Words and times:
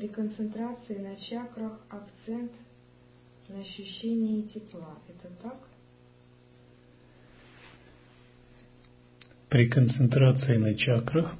При 0.00 0.08
концентрации 0.08 0.96
на 0.96 1.14
чакрах 1.16 1.78
акцент 1.90 2.52
на 3.50 3.60
ощущении 3.60 4.48
тепла. 4.48 4.96
Это 5.06 5.28
так? 5.42 5.58
При 9.50 9.68
концентрации 9.68 10.56
на 10.56 10.74
чакрах 10.74 11.34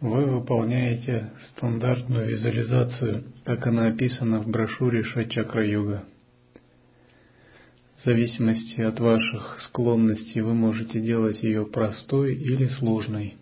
вы 0.00 0.26
выполняете 0.26 1.32
стандартную 1.48 2.28
визуализацию, 2.28 3.24
как 3.44 3.66
она 3.66 3.88
описана 3.88 4.38
в 4.38 4.46
брошюре 4.46 5.02
Шачакра 5.02 5.66
Йога. 5.66 6.04
В 7.96 8.04
зависимости 8.04 8.80
от 8.80 9.00
ваших 9.00 9.60
склонностей 9.62 10.40
вы 10.40 10.54
можете 10.54 11.00
делать 11.00 11.42
ее 11.42 11.66
простой 11.66 12.36
или 12.36 12.66
сложной. 12.78 13.34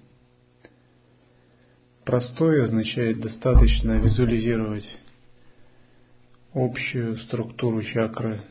Простой 2.04 2.64
означает 2.64 3.20
достаточно 3.20 3.92
визуализировать 3.92 4.88
общую 6.52 7.16
структуру 7.18 7.80
чакры, 7.84 8.42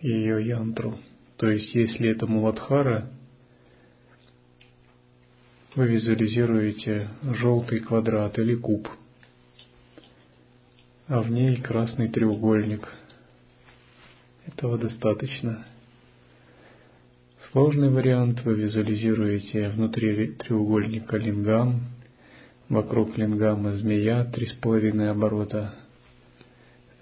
ее 0.00 0.44
янтру. 0.44 0.98
То 1.36 1.48
есть, 1.48 1.72
если 1.72 2.10
это 2.10 2.26
Муладхара, 2.26 3.10
вы 5.76 5.86
визуализируете 5.86 7.10
желтый 7.22 7.78
квадрат 7.78 8.38
или 8.40 8.56
куб, 8.56 8.88
а 11.06 11.20
в 11.20 11.30
ней 11.30 11.60
красный 11.60 12.08
треугольник. 12.08 12.92
Этого 14.46 14.78
достаточно. 14.78 15.64
Сложный 17.52 17.90
вариант 17.90 18.44
вы 18.44 18.54
визуализируете 18.54 19.68
внутри 19.68 20.32
треугольника 20.32 21.16
лингам, 21.16 21.80
вокруг 22.68 23.16
лингама 23.16 23.74
змея, 23.76 24.24
три 24.24 24.46
с 24.46 24.52
половиной 24.54 25.10
оборота, 25.10 25.74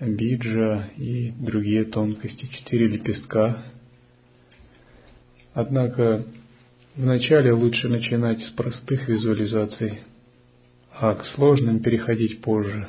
биджа 0.00 0.90
и 0.96 1.30
другие 1.30 1.84
тонкости, 1.84 2.46
четыре 2.46 2.88
лепестка. 2.88 3.64
Однако 5.52 6.24
Вначале 6.96 7.52
лучше 7.52 7.88
начинать 7.88 8.40
с 8.40 8.50
простых 8.50 9.08
визуализаций, 9.08 10.02
а 10.92 11.16
к 11.16 11.24
сложным 11.34 11.80
переходить 11.80 12.40
позже. 12.40 12.88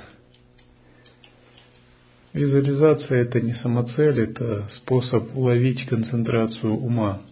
Визуализация– 2.31 3.21
это 3.23 3.41
не 3.41 3.55
самоцель, 3.55 4.21
это 4.21 4.69
способ 4.75 5.35
уловить 5.35 5.87
концентрацию 5.87 6.73
ума, 6.73 7.23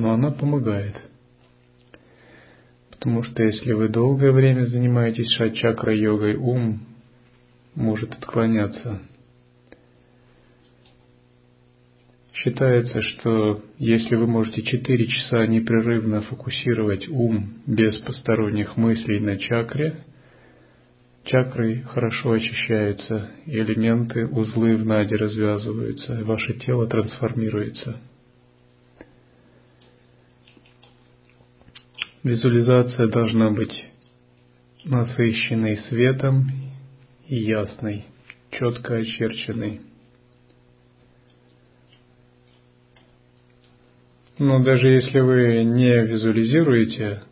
но 0.00 0.12
она 0.12 0.30
помогает. 0.30 1.00
Потому 2.90 3.22
что 3.22 3.42
если 3.42 3.72
вы 3.72 3.88
долгое 3.88 4.32
время 4.32 4.64
занимаетесь 4.64 5.32
шат-чакра-йогой, 5.36 6.36
ум 6.36 6.80
может 7.74 8.12
отклоняться– 8.12 9.00
Считается, 12.42 13.02
что 13.02 13.62
если 13.78 14.14
вы 14.14 14.26
можете 14.26 14.62
4 14.62 15.06
часа 15.08 15.46
непрерывно 15.46 16.22
фокусировать 16.22 17.06
ум 17.08 17.58
без 17.66 17.98
посторонних 17.98 18.78
мыслей 18.78 19.20
на 19.20 19.36
чакре, 19.36 19.96
чакры 21.24 21.82
хорошо 21.82 22.32
очищаются, 22.32 23.30
элементы, 23.44 24.26
узлы 24.26 24.76
в 24.76 24.86
наде 24.86 25.16
развязываются, 25.16 26.24
ваше 26.24 26.54
тело 26.54 26.86
трансформируется. 26.86 27.98
Визуализация 32.22 33.08
должна 33.08 33.50
быть 33.50 33.86
насыщенной 34.84 35.78
светом 35.88 36.50
и 37.26 37.36
ясной, 37.36 38.04
четко 38.50 38.96
очерченной. 38.96 39.80
Но 44.38 44.62
даже 44.62 44.86
если 44.88 45.20
вы 45.20 45.64
не 45.64 46.04
визуализируете, 46.04 47.22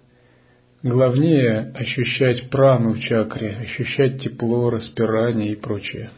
главнее 0.82 1.70
ощущать 1.74 2.48
прану 2.48 2.94
в 2.94 3.00
чакре, 3.00 3.58
ощущать 3.60 4.22
тепло, 4.22 4.70
распирание 4.70 5.52
и 5.52 5.56
прочее. 5.56 6.12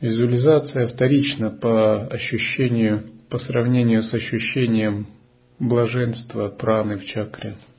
Визуализация 0.00 0.86
вторична 0.86 1.50
по 1.50 2.06
ощущению, 2.06 3.02
по 3.28 3.40
сравнению 3.40 4.04
с 4.04 4.14
ощущением 4.14 5.08
блаженства 5.60 6.48
праны 6.48 6.96
в 6.96 7.06
чакре– 7.06 7.56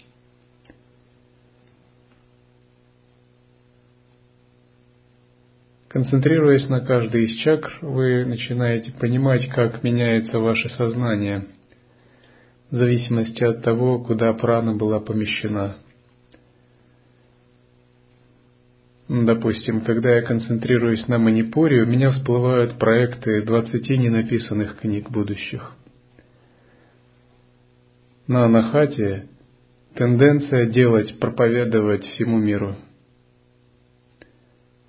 Концентрируясь 5.91 6.69
на 6.69 6.79
каждой 6.79 7.25
из 7.25 7.35
чакр, 7.39 7.69
вы 7.81 8.23
начинаете 8.23 8.93
понимать, 8.93 9.49
как 9.49 9.83
меняется 9.83 10.39
ваше 10.39 10.69
сознание 10.69 11.47
в 12.69 12.77
зависимости 12.77 13.43
от 13.43 13.61
того, 13.61 13.99
куда 13.99 14.31
прана 14.31 14.73
была 14.73 15.01
помещена. 15.01 15.75
Допустим, 19.09 19.81
когда 19.81 20.15
я 20.15 20.21
концентрируюсь 20.21 21.09
на 21.09 21.17
манипуре, 21.17 21.83
у 21.83 21.85
меня 21.85 22.11
всплывают 22.11 22.79
проекты 22.79 23.41
20 23.41 23.89
ненаписанных 23.89 24.77
книг 24.77 25.09
будущих. 25.09 25.73
На 28.31 28.45
анахате 28.45 29.27
тенденция 29.93 30.65
делать, 30.67 31.19
проповедовать 31.19 32.05
всему 32.05 32.37
миру– 32.37 32.77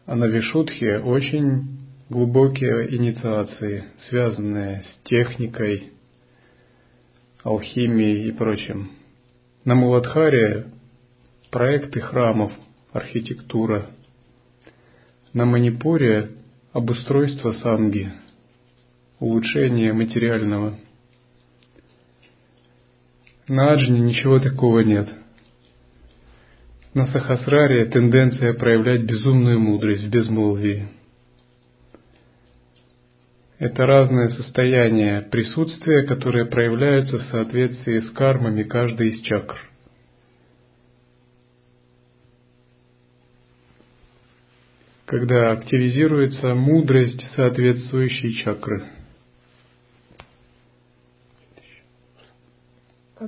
а 0.06 0.14
на 0.14 0.26
Вишудхе 0.26 0.98
очень 0.98 1.62
глубокие 2.08 2.94
инициации, 2.94 3.84
связанные 4.08 4.82
с 4.82 5.08
техникой, 5.08 5.92
алхимией 7.42 8.28
и 8.28 8.32
прочим. 8.32 8.92
На 9.64 9.74
Муладхаре 9.74 10.66
проекты 11.50 12.00
храмов, 12.00 12.52
архитектура. 12.92 13.90
На 15.32 15.46
Манипуре 15.46 16.30
обустройство 16.72 17.52
санги, 17.52 18.12
улучшение 19.18 19.92
материального. 19.92 20.78
На 23.48 23.72
Аджне 23.72 24.00
ничего 24.00 24.38
такого 24.38 24.80
нет– 24.80 25.08
на 26.94 27.06
Сахасраре 27.06 27.86
тенденция 27.86 28.52
проявлять 28.52 29.04
безумную 29.04 29.58
мудрость 29.58 30.04
в 30.04 30.10
безмолвии. 30.10 30.88
Это 33.58 33.86
разные 33.86 34.28
состояния 34.28 35.22
присутствия, 35.22 36.02
которые 36.02 36.46
проявляются 36.46 37.16
в 37.16 37.22
соответствии 37.30 38.00
с 38.00 38.10
кармами 38.10 38.64
каждой 38.64 39.08
из 39.08 39.22
чакр. 39.22 39.56
Когда 45.06 45.52
активизируется 45.52 46.54
мудрость 46.54 47.24
соответствующей 47.34 48.34
чакры– 48.42 48.84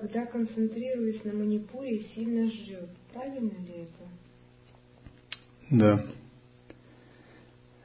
когда 0.00 0.26
концентрируюсь 0.26 1.22
на 1.24 1.32
манипуре, 1.34 2.00
сильно 2.14 2.50
жжет. 2.50 2.90
Правильно 3.12 3.52
ли 3.64 3.84
это? 3.84 4.08
Да. 5.70 6.06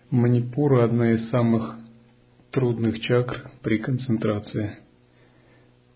Манипура 0.09 0.85
одна 0.85 1.13
из 1.13 1.29
самых 1.29 1.77
трудных 2.49 2.99
чакр 3.01 3.51
при 3.61 3.77
концентрации. 3.77 4.77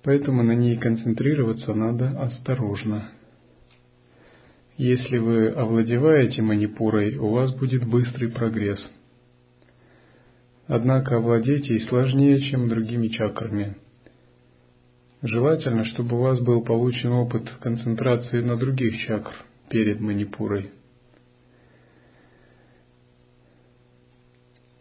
Поэтому 0.03 0.43
на 0.43 0.53
ней 0.53 0.77
концентрироваться 0.77 1.73
надо 1.73 2.21
осторожно. 2.21 3.09
Если 4.77 5.17
вы 5.17 5.47
овладеваете 5.47 6.43
манипурой, 6.43 7.15
у 7.17 7.29
вас 7.29 7.55
будет 7.55 7.87
быстрый 7.87 8.29
прогресс. 8.29 8.85
Однако 10.67 11.15
овладеть 11.15 11.69
ей 11.69 11.81
сложнее, 11.87 12.39
чем 12.51 12.69
другими 12.69 13.07
чакрами– 13.07 13.77
Желательно, 15.23 15.85
чтобы 15.85 16.17
у 16.17 16.21
вас 16.21 16.41
был 16.41 16.61
получен 16.61 17.13
опыт 17.13 17.49
концентрации 17.61 18.41
на 18.41 18.57
других 18.57 18.99
чакр 19.05 19.31
перед 19.69 20.01
манипурой. 20.01 20.71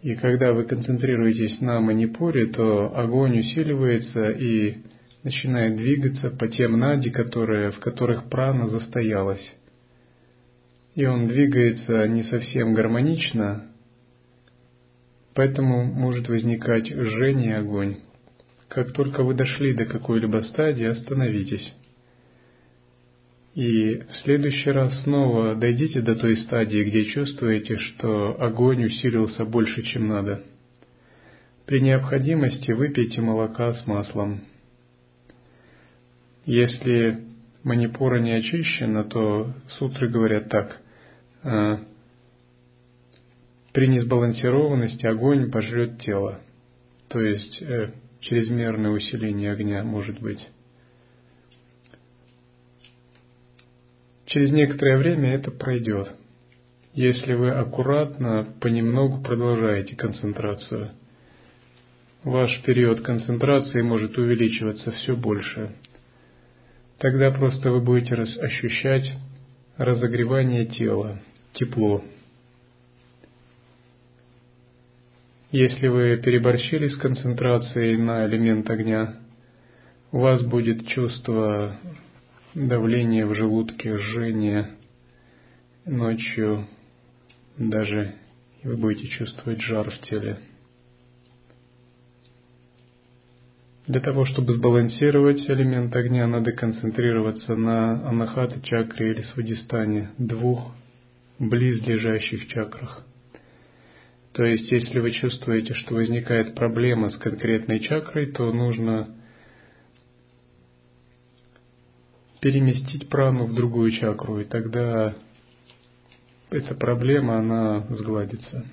И 0.02 0.16
когда 0.16 0.52
вы 0.52 0.64
концентрируетесь 0.64 1.60
на 1.60 1.80
манипуре, 1.80 2.46
то 2.46 2.92
огонь 2.98 3.38
усиливается 3.38 4.30
и 4.30 4.78
начинает 5.22 5.76
двигаться 5.76 6.30
по 6.30 6.48
тем 6.48 6.76
нади, 6.76 7.10
которые, 7.10 7.70
в 7.70 7.78
которых 7.78 8.28
прана 8.28 8.68
застоялась. 8.68 9.56
И 10.96 11.04
он 11.04 11.28
двигается 11.28 12.08
не 12.08 12.24
совсем 12.24 12.74
гармонично, 12.74 13.68
поэтому 15.34 15.84
может 15.84 16.28
возникать 16.28 16.88
жжение 16.88 17.58
огонь. 17.58 17.98
Как 18.72 18.92
только 18.92 19.22
вы 19.22 19.34
дошли 19.34 19.74
до 19.74 19.84
какой-либо 19.84 20.38
стадии, 20.44 20.86
остановитесь. 20.86 21.74
И 23.54 23.96
в 23.96 24.16
следующий 24.24 24.70
раз 24.70 25.02
снова 25.02 25.54
дойдите 25.54 26.00
до 26.00 26.14
той 26.14 26.38
стадии, 26.38 26.82
где 26.84 27.04
чувствуете, 27.04 27.76
что 27.76 28.40
огонь 28.40 28.86
усилился 28.86 29.44
больше, 29.44 29.82
чем 29.82 30.08
надо. 30.08 30.42
При 31.66 31.82
необходимости 31.82 32.70
выпейте 32.72 33.20
молока 33.20 33.74
с 33.74 33.86
маслом. 33.86 34.40
Если 36.46 37.24
манипура 37.64 38.20
не 38.20 38.32
очищена, 38.32 39.04
то 39.04 39.52
сутры 39.78 40.08
говорят 40.08 40.48
так. 40.48 40.80
«А, 41.42 41.78
при 43.74 43.86
несбалансированности 43.88 45.04
огонь 45.04 45.50
пожрет 45.50 46.00
тело. 46.00 46.40
То 47.08 47.20
есть 47.20 47.60
э, 47.60 47.92
чрезмерное 48.22 48.90
усиление 48.90 49.52
огня 49.52 49.84
может 49.84 50.20
быть. 50.20 50.48
Через 54.26 54.50
некоторое 54.50 54.96
время 54.96 55.34
это 55.34 55.50
пройдет, 55.50 56.10
если 56.94 57.34
вы 57.34 57.50
аккуратно, 57.50 58.54
понемногу 58.60 59.22
продолжаете 59.22 59.94
концентрацию. 59.94 60.92
Ваш 62.24 62.62
период 62.62 63.02
концентрации 63.02 63.82
может 63.82 64.16
увеличиваться 64.16 64.92
все 64.92 65.16
больше. 65.16 65.72
Тогда 66.98 67.30
просто 67.32 67.70
вы 67.70 67.80
будете 67.80 68.14
ощущать 68.14 69.12
разогревание 69.76 70.66
тела, 70.66 71.20
тепло. 71.54 72.02
Если 75.52 75.86
вы 75.86 76.16
переборщили 76.16 76.88
с 76.88 76.96
концентрацией 76.96 77.98
на 77.98 78.26
элемент 78.26 78.70
огня, 78.70 79.16
у 80.10 80.20
вас 80.20 80.42
будет 80.42 80.88
чувство 80.88 81.78
давление 82.54 83.26
в 83.26 83.34
желудке, 83.34 83.98
жжение. 83.98 84.70
Ночью 85.84 86.66
даже 87.58 88.14
вы 88.64 88.78
будете 88.78 89.08
чувствовать 89.08 89.60
жар 89.60 89.90
в 89.90 89.98
теле. 90.08 90.38
Для 93.86 94.00
того, 94.00 94.24
чтобы 94.24 94.54
сбалансировать 94.54 95.50
элемент 95.50 95.94
огня, 95.94 96.26
надо 96.26 96.52
концентрироваться 96.52 97.56
на 97.56 98.08
анахата 98.08 98.58
чакре 98.62 99.10
или 99.10 99.20
свадистане, 99.20 100.12
двух 100.16 100.74
близлежащих 101.38 102.48
чакрах. 102.48 103.04
То 104.32 104.44
есть, 104.44 104.70
если 104.72 104.98
вы 104.98 105.10
чувствуете, 105.10 105.74
что 105.74 105.94
возникает 105.94 106.54
проблема 106.54 107.10
с 107.10 107.18
конкретной 107.18 107.80
чакрой, 107.80 108.32
то 108.32 108.50
нужно 108.50 109.14
переместить 112.40 113.08
прану 113.08 113.44
в 113.46 113.54
другую 113.54 113.92
чакру, 113.92 114.40
и 114.40 114.44
тогда 114.44 115.14
эта 116.50 116.74
проблема, 116.74 117.38
она 117.38 117.86
сгладится. 117.90 118.66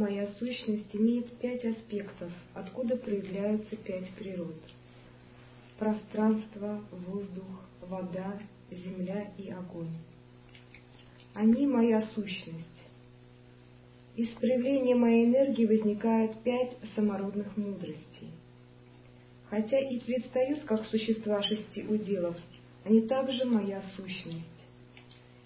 Моя 0.00 0.26
сущность 0.38 0.88
имеет 0.94 1.30
пять 1.40 1.62
аспектов, 1.62 2.32
откуда 2.54 2.96
проявляются 2.96 3.76
пять 3.76 4.08
природ. 4.14 4.56
Пространство, 5.78 6.82
воздух, 6.90 7.68
вода, 7.82 8.38
земля 8.70 9.30
и 9.36 9.50
огонь. 9.50 9.92
Они 11.34 11.66
моя 11.66 12.00
сущность. 12.14 12.64
Из 14.16 14.28
проявления 14.36 14.94
моей 14.94 15.26
энергии 15.26 15.66
возникают 15.66 16.42
пять 16.44 16.78
самородных 16.96 17.54
мудростей. 17.58 18.30
Хотя 19.50 19.80
и 19.80 19.98
предстают 20.00 20.60
как 20.60 20.86
существа 20.86 21.42
шести 21.42 21.82
уделов, 21.82 22.38
они 22.86 23.02
также 23.02 23.44
моя 23.44 23.82
сущность. 23.96 24.46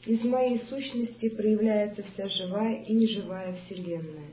Из 0.06 0.22
моей 0.22 0.60
сущности 0.68 1.28
проявляется 1.30 2.04
вся 2.04 2.28
живая 2.28 2.84
и 2.84 2.92
неживая 2.92 3.56
Вселенная. 3.64 4.30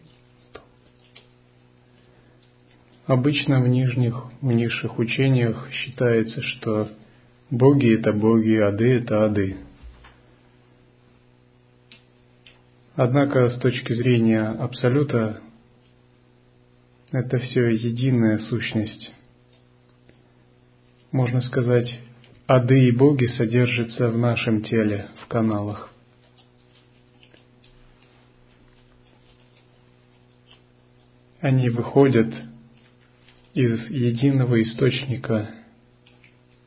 Обычно 3.11 3.59
в 3.59 3.67
нижних, 3.67 4.27
в 4.39 4.53
низших 4.53 4.97
учениях 4.97 5.69
считается, 5.73 6.41
что 6.43 6.87
боги 7.49 7.99
это 7.99 8.13
боги, 8.13 8.55
ады 8.55 8.99
это 8.99 9.25
ады. 9.25 9.57
Однако 12.95 13.49
с 13.49 13.59
точки 13.59 13.91
зрения 13.91 14.43
Абсолюта 14.47 15.41
это 17.11 17.37
все 17.39 17.71
единая 17.71 18.37
сущность. 18.37 19.13
Можно 21.11 21.41
сказать, 21.41 21.99
ады 22.47 22.79
и 22.87 22.91
боги 22.93 23.25
содержатся 23.25 24.07
в 24.07 24.17
нашем 24.17 24.63
теле, 24.63 25.09
в 25.21 25.27
каналах. 25.27 25.93
Они 31.41 31.69
выходят 31.69 32.33
из 33.53 33.89
единого 33.89 34.61
источника 34.61 35.49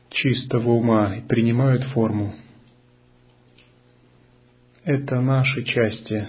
чистого 0.09 0.71
ума 0.71 1.15
и 1.15 1.21
принимают 1.21 1.83
форму– 1.85 2.35
это 4.85 5.19
наши 5.19 5.63
части. 5.63 6.27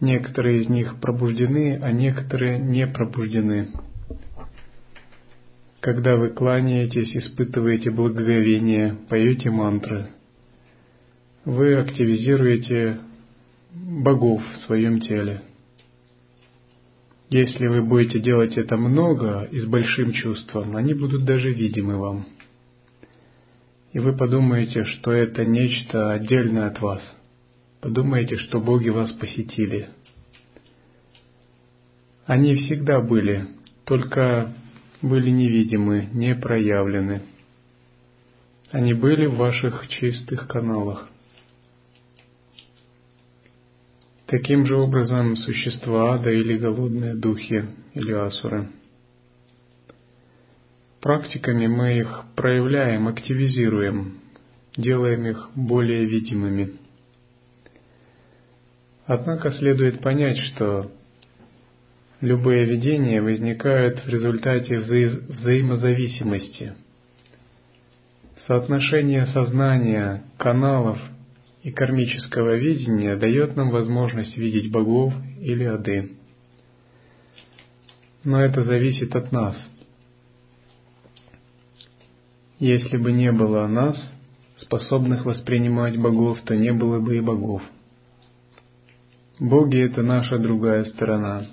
Некоторые 0.00 0.62
из 0.62 0.68
них 0.68 0.98
пробуждены, 1.00 1.78
а 1.80 1.92
некоторые 1.92 2.58
не 2.58 2.84
пробуждены. 2.88 3.68
Когда 5.78 6.16
вы 6.16 6.30
кланяетесь, 6.30 7.16
испытываете 7.16 7.92
благоговение, 7.92 8.96
поете 9.08 9.50
мантры, 9.50 10.08
вы 11.44 11.76
активизируете 11.76 12.98
богов 13.72 14.42
в 14.42 14.56
своем 14.66 15.00
теле. 15.00 15.42
Если 17.30 17.66
вы 17.66 17.82
будете 17.82 18.20
делать 18.20 18.58
это 18.58 18.76
много 18.76 19.48
и 19.50 19.60
с 19.60 19.66
большим 19.66 20.12
чувством, 20.12 20.76
они 20.76 20.94
будут 20.94 21.24
даже 21.24 21.50
видимы 21.52 21.96
вам 21.96 22.26
и 23.92 23.98
вы 23.98 24.12
подумаете, 24.12 24.84
что 24.84 25.12
это 25.12 25.44
нечто 25.44 26.12
отдельное 26.12 26.68
от 26.68 26.80
вас. 26.80 27.02
Подумаете, 27.80 28.36
что 28.38 28.60
боги 28.60 28.88
вас 28.88 29.10
посетили. 29.12 29.88
Они 32.26 32.54
всегда 32.54 33.00
были, 33.00 33.48
только 33.84 34.54
были 35.02 35.30
невидимы, 35.30 36.08
не 36.12 36.34
проявлены. 36.36 37.22
Они 38.70 38.94
были 38.94 39.26
в 39.26 39.36
ваших 39.36 39.88
чистых 39.88 40.46
каналах. 40.46 41.09
Таким 44.30 44.64
же 44.64 44.76
образом 44.76 45.36
существа 45.36 46.14
ада 46.14 46.30
или 46.30 46.56
голодные 46.56 47.14
духи 47.14 47.66
или 47.94 48.12
асуры– 48.12 48.68
Практиками 51.00 51.66
мы 51.66 51.98
их 51.98 52.24
проявляем, 52.36 53.08
активизируем, 53.08 54.18
делаем 54.76 55.26
их 55.26 55.50
более 55.54 56.04
видимыми. 56.04 56.74
Однако 59.06 59.50
следует 59.52 60.02
понять, 60.02 60.36
что 60.38 60.92
любые 62.20 62.66
видения 62.66 63.22
возникают 63.22 64.04
в 64.04 64.08
результате 64.10 64.74
вза- 64.74 65.26
взаимозависимости. 65.32 66.74
Соотношение 68.46 69.24
сознания, 69.26 70.24
каналов 70.36 70.98
и 71.62 71.70
кармического 71.70 72.56
видения 72.56 73.16
дает 73.16 73.56
нам 73.56 73.70
возможность 73.70 74.36
видеть 74.36 74.70
богов 74.70 75.12
или 75.40 75.64
ады. 75.64 76.12
Но 78.24 78.42
это 78.42 78.62
зависит 78.62 79.14
от 79.16 79.32
нас– 79.32 79.56
если 82.60 82.98
бы 82.98 83.10
не 83.10 83.32
было 83.32 83.66
нас, 83.66 83.96
способных 84.58 85.24
воспринимать 85.24 85.98
богов, 85.98 86.42
то 86.42 86.54
не 86.54 86.74
было 86.74 87.00
бы 87.00 87.16
и 87.16 87.20
богов. 87.20 87.62
Боги— 89.38 89.78
это 89.80 90.02
наша 90.02 90.38
другая 90.38 90.84
сторона. 90.84 91.46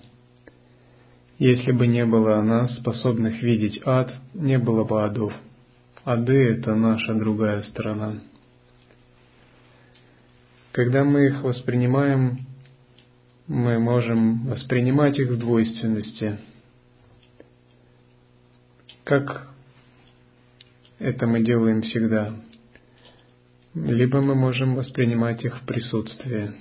Если 1.40 1.72
бы 1.72 1.88
не 1.88 2.06
было 2.06 2.42
нас, 2.42 2.76
способных 2.80 3.42
видеть 3.42 3.80
ад, 3.86 4.14
не 4.34 4.60
было 4.60 4.84
бы 4.84 5.02
адов. 5.02 5.32
Ады— 6.04 6.34
это 6.52 6.76
наша 6.76 7.14
другая 7.14 7.62
сторона. 7.64 8.20
Когда 10.78 11.04
мы 11.04 11.26
их 11.26 11.42
воспринимаем, 11.42 12.46
мы 13.48 13.80
можем 13.80 14.46
воспринимать 14.46 15.18
их 15.18 15.32
в 15.32 15.40
двойственности. 15.40 16.38
Как 19.04 19.48
это 21.00 21.26
мы 21.26 21.44
делаем 21.44 21.82
всегда. 21.82 22.36
Либо 23.74 24.22
мы 24.22 24.36
можем 24.36 24.76
воспринимать 24.76 25.44
их 25.44 25.60
в 25.60 25.66
присутствии, 25.66 26.52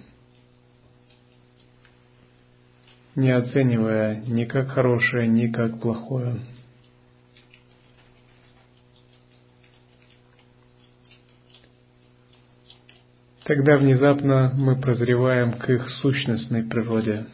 не 3.17 3.33
оценивая 3.33 4.23
ни 4.27 4.47
как 4.47 4.69
хорошее, 4.69 5.29
ни 5.29 5.49
как 5.49 5.79
плохое. 5.79 6.41
Тогда 13.47 13.77
внезапно 13.77 14.53
мы 14.57 14.75
прозреваем 14.75 15.53
к 15.53 15.71
их 15.71 15.89
сущностной 16.03 16.65
природе. 16.65 17.27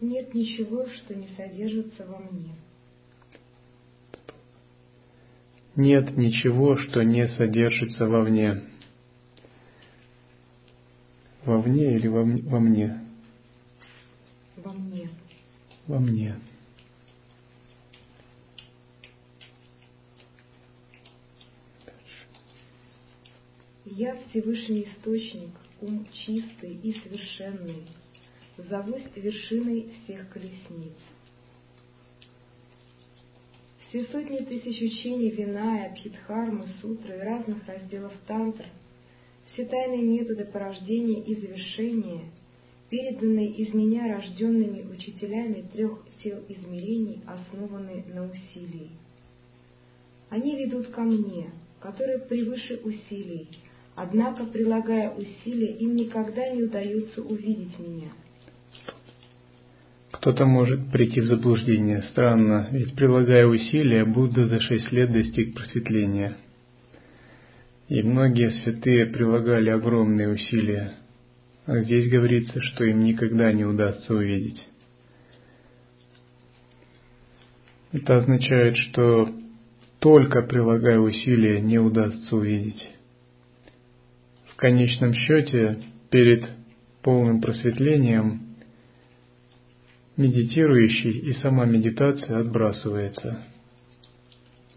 Нет 0.00 0.32
ничего, 0.32 0.86
что 0.86 1.16
не 1.16 1.26
содержится 1.36 2.06
во 2.06 2.20
мне. 2.20 2.54
Нет 5.74 6.16
ничего, 6.16 6.76
что 6.76 7.02
не 7.02 7.26
содержится 7.30 8.06
вовне. 8.06 8.62
Вовне 11.44 11.96
или 11.96 12.06
во, 12.06 12.22
во 12.22 12.60
мне? 12.60 13.01
Во 15.86 15.98
мне. 15.98 16.36
Я 23.84 24.16
Всевышний 24.28 24.84
Источник, 24.84 25.50
ум 25.80 26.06
чистый 26.12 26.74
и 26.74 26.94
совершенный, 27.00 27.82
зовусь 28.56 29.02
вершиной 29.16 29.92
всех 30.04 30.30
колесниц. 30.30 30.94
Все 33.88 34.04
сотни 34.04 34.38
тысяч 34.38 34.80
учений 34.80 35.30
Виная, 35.30 35.90
Абхидхармы, 35.90 36.68
Сутры 36.80 37.18
и 37.18 37.20
разных 37.20 37.66
разделов 37.66 38.14
Тантр, 38.26 38.66
все 39.52 39.66
тайные 39.66 40.02
методы 40.02 40.44
порождения 40.46 41.22
и 41.24 41.34
завершения, 41.34 42.30
переданные 42.92 43.48
из 43.48 43.72
меня 43.72 44.14
рожденными 44.14 44.84
учителями 44.94 45.64
трех 45.72 46.04
тел 46.22 46.40
измерений, 46.46 47.22
основанные 47.26 48.04
на 48.12 48.26
усилии. 48.26 48.90
Они 50.28 50.62
ведут 50.62 50.88
ко 50.88 51.00
мне, 51.00 51.52
который 51.80 52.18
превыше 52.18 52.80
усилий, 52.84 53.48
однако, 53.94 54.44
прилагая 54.44 55.10
усилия, 55.10 55.74
им 55.78 55.96
никогда 55.96 56.50
не 56.50 56.64
удается 56.64 57.22
увидеть 57.22 57.78
меня— 57.78 58.12
кто-то 60.12 60.44
может 60.44 60.92
прийти 60.92 61.20
в 61.20 61.26
заблуждение. 61.26 62.02
Странно, 62.02 62.68
ведь 62.70 62.94
прилагая 62.94 63.44
усилия, 63.44 64.04
Будда 64.04 64.44
за 64.44 64.60
шесть 64.60 64.92
лет 64.92 65.10
достиг 65.10 65.52
просветления. 65.52 66.36
И 67.88 68.00
многие 68.02 68.52
святые 68.62 69.06
прилагали 69.06 69.70
огромные 69.70 70.28
усилия. 70.28 70.92
А 71.64 71.80
здесь 71.80 72.10
говорится, 72.10 72.60
что 72.60 72.84
им 72.84 73.04
никогда 73.04 73.52
не 73.52 73.64
удастся 73.64 74.14
увидеть. 74.14 74.68
Это 77.92 78.16
означает, 78.16 78.76
что 78.76 79.32
только 80.00 80.42
прилагая 80.42 80.98
усилия 80.98 81.60
не 81.60 81.78
удастся 81.78 82.34
увидеть. 82.34 82.90
В 84.46 84.56
конечном 84.56 85.14
счете, 85.14 85.78
перед 86.10 86.48
полным 87.02 87.40
просветлением 87.40 88.56
медитирующий 90.16 91.18
и 91.18 91.32
сама 91.34 91.64
медитация 91.64 92.38
отбрасывается. 92.38 93.44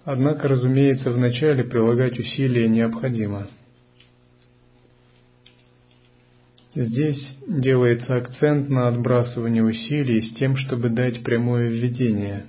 Однако, 0.04 0.48
разумеется, 0.48 1.12
вначале 1.12 1.64
прилагать 1.64 2.20
усилия 2.20 2.68
необходимо. 2.68 3.48
Здесь 6.76 7.38
делается 7.48 8.18
акцент 8.18 8.70
на 8.70 8.90
отбрасывание 8.90 9.64
усилий 9.64 10.22
с 10.22 10.36
тем, 10.36 10.58
чтобы 10.58 10.90
дать 10.90 11.24
прямое 11.24 11.70
введение, 11.70 12.46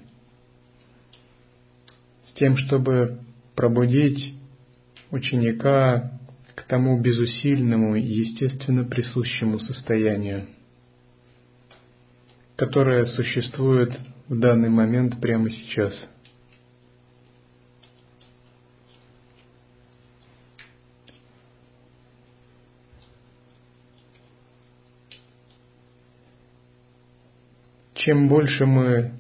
с 2.30 2.32
тем, 2.34 2.56
чтобы 2.56 3.20
пробудить 3.54 4.34
ученика 5.12 6.12
к 6.56 6.62
тому 6.64 7.00
безусильному, 7.00 7.94
естественно 7.94 8.84
присущему 8.84 9.60
состоянию 9.60 10.46
которая 12.56 13.04
существует 13.04 13.96
в 14.28 14.38
данный 14.38 14.70
момент 14.70 15.20
прямо 15.20 15.50
сейчас. 15.50 15.92
Чем 28.06 28.28
больше 28.28 28.66
мы 28.66 29.14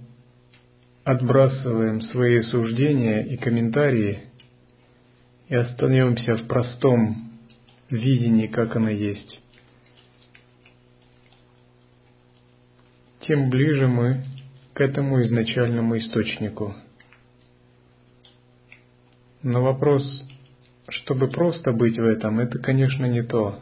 отбрасываем 1.02 2.00
свои 2.02 2.40
суждения 2.42 3.22
и 3.22 3.36
комментарии 3.36 4.20
и 5.48 5.56
остаемся 5.56 6.36
в 6.36 6.46
простом 6.46 7.32
видении, 7.90 8.46
как 8.46 8.76
оно 8.76 8.90
есть, 8.90 9.40
тем 13.22 13.50
ближе 13.50 13.88
мы 13.88 14.22
к 14.72 14.80
этому 14.80 15.20
изначальному 15.24 15.98
источнику. 15.98 16.76
Но 19.42 19.62
вопрос, 19.64 20.04
чтобы 20.90 21.26
просто 21.26 21.72
быть 21.72 21.98
в 21.98 22.04
этом, 22.04 22.38
это, 22.38 22.60
конечно, 22.60 23.06
не 23.06 23.24
то. 23.24 23.58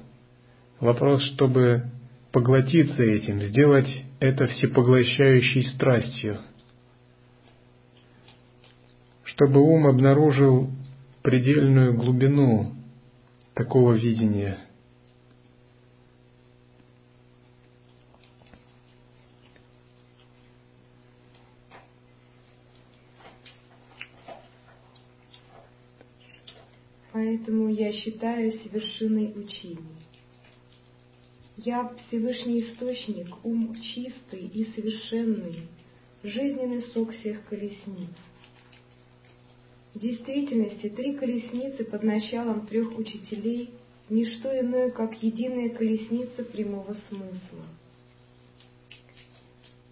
Вопрос, 0.81 1.23
чтобы 1.33 1.85
поглотиться 2.31 3.02
этим, 3.02 3.40
сделать 3.40 3.88
это 4.25 4.47
всепоглощающей 4.47 5.64
страстью. 5.75 6.40
Чтобы 9.25 9.61
ум 9.61 9.87
обнаружил 9.87 10.71
предельную 11.23 11.95
глубину 11.95 12.73
такого 13.54 13.93
видения– 13.93 14.59
поэтому 27.12 27.69
я 27.69 27.93
считаюсь 27.93 28.61
вершиной 28.73 29.33
учений. 29.37 30.03
Я 31.56 31.88
Всевышний 32.08 32.62
Источник, 32.62 33.28
ум 33.44 33.76
чистый 33.80 34.40
и 34.40 34.64
совершенный, 34.75 35.68
жизненный 36.25 36.82
сок 36.92 37.12
всех 37.12 37.44
колесниц. 37.46 38.11
В 39.94 40.00
действительности 40.00 40.88
три 40.88 41.14
колесницы 41.14 41.84
под 41.84 42.02
началом 42.02 42.66
трех 42.66 42.99
учителей– 42.99 43.70
не 44.11 44.26
что 44.26 44.61
иное, 44.61 44.90
как 44.90 45.23
единая 45.23 45.70
колесница 45.70 46.44
прямого 46.44 46.94
смысла. 47.08 47.64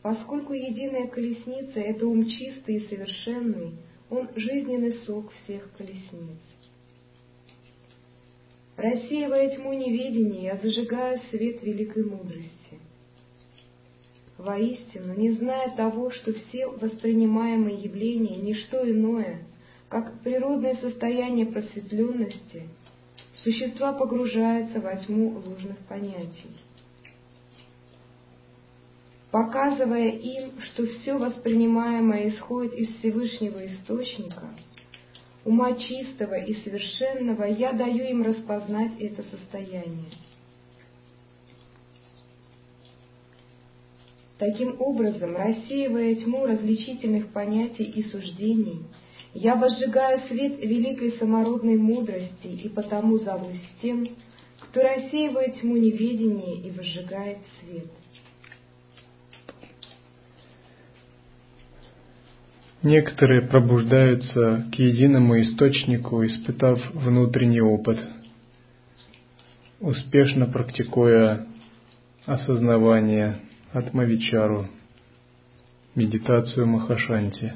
Поскольку 0.02 0.52
единая 0.52 1.07
колесница– 1.07 1.81
это 1.81 2.07
ум 2.07 2.26
чистый 2.26 2.76
и 2.76 2.88
совершенный, 2.88 3.71
он– 4.11 4.28
жизненный 4.35 4.95
сок 5.07 5.33
всех 5.45 5.71
колесниц. 5.78 6.40
Рассеивая 8.76 9.55
тьму 9.55 9.75
неведения, 9.75 10.55
я 10.55 10.57
зажигаю 10.57 11.21
свет 11.31 11.62
великой 11.62 12.05
мудрости. 12.05 12.79
Воистину, 14.38 15.14
не 15.14 15.33
зная 15.33 15.71
того, 15.76 16.11
что 16.11 16.33
все 16.33 16.67
воспринимаемые 16.69 17.76
явления— 17.76 18.37
не 18.43 18.55
что 18.55 18.91
иное, 18.91 19.43
как 19.88 20.21
природное 20.21 20.76
состояние 20.76 21.47
просветленности, 21.47 22.67
существа 23.45 23.93
погружаются 23.93 24.81
во 24.81 24.97
тьму 24.97 25.38
ложных 25.45 25.76
понятий. 25.87 26.50
Показывая 29.31 30.09
им, 30.09 30.61
что 30.62 30.87
все 30.87 31.19
воспринимаемое 31.19 32.31
исходит 32.31 32.73
из 32.75 32.88
Всевышнего 32.97 33.67
Источника— 33.67 34.49
ума 35.44 35.75
чистого 35.75 36.34
и 36.34 36.54
совершенного, 36.62 37.44
я 37.44 37.72
даю 37.72 38.04
им 38.04 38.22
распознать 38.22 38.92
это 39.00 39.22
состояние. 39.25 40.11
Таким 44.38 44.80
образом, 44.80 45.37
рассеивая 45.37 46.16
тьму 46.16 46.46
различительных 46.46 47.28
понятий 47.28 47.84
и 47.84 48.02
суждений, 48.04 48.80
я 49.34 49.54
возжигаю 49.54 50.20
свет 50.26 50.58
великой 50.58 51.12
самородной 51.12 51.76
мудрости 51.76 52.49
и 52.49 52.68
потому 52.68 53.18
зовусь 53.18 53.62
тем, 53.80 54.08
кто 54.58 54.82
рассеивает 54.82 55.61
тьму 55.61 55.76
неведения 55.76 56.61
и 56.61 56.70
возжигает 56.70 57.38
свет. 57.61 57.87
Некоторые 62.83 63.43
пробуждаются 63.43 64.67
к 64.73 64.75
единому 64.75 65.41
источнику, 65.41 66.25
испытав 66.27 66.81
внутренний 66.93 67.61
опыт, 67.61 68.01
успешно 69.79 70.47
практикуя 70.47 71.47
осознавание 72.27 73.39
Атмавичару, 73.73 74.69
медитацию 75.95 76.67
Махашанти. 76.67 77.53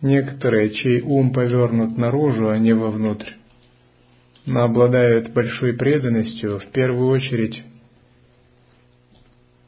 Некоторые, 0.00 0.70
чей 0.70 1.00
ум 1.00 1.32
повернут 1.32 1.98
наружу, 1.98 2.48
а 2.48 2.58
не 2.58 2.72
вовнутрь, 2.72 3.32
но 4.46 4.62
обладают 4.62 5.32
большой 5.32 5.72
преданностью, 5.72 6.60
в 6.60 6.66
первую 6.66 7.08
очередь 7.08 7.64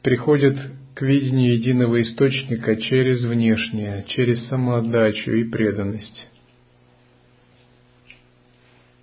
приходят 0.01 0.57
к 0.95 1.01
видению 1.01 1.55
единого 1.55 2.01
источника 2.01 2.77
через 2.77 3.21
внешнее, 3.21 4.05
через 4.07 4.47
самоотдачу 4.47 5.29
и 5.29 5.43
преданность. 5.43 6.27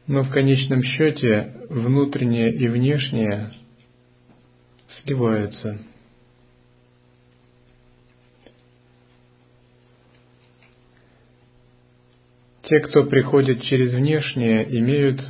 Но 0.07 0.23
в 0.23 0.31
конечном 0.31 0.83
счете 0.83 1.53
внутреннее 1.69 2.55
и 2.55 2.67
внешнее 2.67 3.53
сливаются. 5.03 5.79
Те, 12.63 12.81
кто 12.81 13.05
приходит 13.05 13.63
через 13.65 13.93
внешнее, 13.93 14.79
имеют 14.79 15.21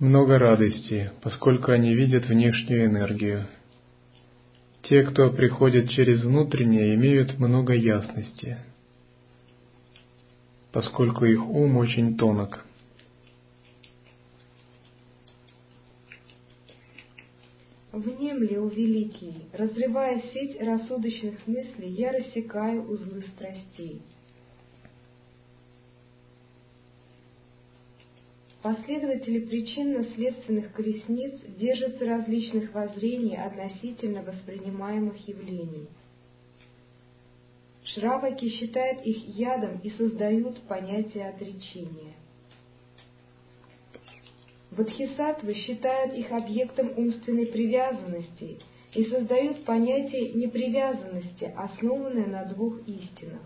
много 0.00 0.36
радости, 0.40 1.12
поскольку 1.22 1.70
они 1.70 1.94
видят 1.94 2.26
внешнюю 2.26 2.86
энергию. 2.86 3.46
Те, 4.88 5.02
кто 5.02 5.30
приходит 5.30 5.90
через 5.90 6.22
внутреннее, 6.22 6.94
имеют 6.94 7.40
много 7.40 7.72
ясности, 7.72 8.56
поскольку 10.70 11.24
их 11.24 11.44
ум 11.44 11.76
очень 11.76 12.16
тонок. 12.16 12.64
Внемли, 17.90 18.56
у 18.58 18.68
великий, 18.68 19.48
разрывая 19.52 20.22
сеть 20.32 20.60
рассудочных 20.60 21.44
мыслей, 21.48 21.88
я 21.88 22.12
рассекаю 22.12 22.88
узлы 22.88 23.24
страстей– 23.34 24.02
Последователи 28.66 29.46
причинно-следственных 29.46 30.72
колесниц 30.72 31.40
держатся 31.56 32.04
различных 32.04 32.74
воззрений 32.74 33.36
относительно 33.36 34.22
воспринимаемых 34.22 35.16
явлений. 35.28 35.86
Шраваки 37.84 38.48
считают 38.48 39.06
их 39.06 39.18
ядом 39.36 39.78
и 39.84 39.90
создают 39.90 40.60
понятие 40.62 41.28
отречения. 41.28 42.14
Бодхисаттвы 44.72 45.54
считают 45.54 46.14
их 46.14 46.32
объектом 46.32 46.92
умственной 46.96 47.46
привязанности 47.46 48.58
и 48.94 49.04
создают 49.04 49.64
понятие 49.64 50.32
непривязанности, 50.32 51.54
основанное 51.56 52.26
на 52.26 52.44
двух 52.46 52.80
истинах. 52.88 53.42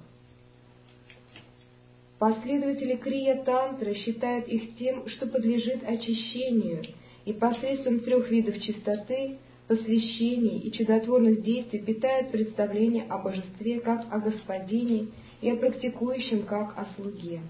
Последователи 2.21 2.97
крия-тантры 2.97 3.95
считают 3.95 4.47
их 4.47 4.77
тем, 4.77 5.09
что 5.09 5.27
подлежит 5.27 5.83
очищению, 5.83 6.85
и 7.25 7.33
посредством 7.33 8.01
трех 8.01 8.31
видов 8.31 8.61
чистоты, 8.61 9.39
посвящений 9.67 10.59
и 10.59 10.71
чудотворных 10.71 11.43
действий 11.43 11.79
питают 11.79 12.31
представление 12.31 13.07
о 13.09 13.17
божестве 13.17 13.81
как 13.81 14.05
о 14.11 14.19
господине 14.19 15.07
и 15.41 15.51
о 15.51 15.57
практикующем 15.57 16.43
как 16.43 16.77
о 16.77 16.89
слуге. 16.95 17.41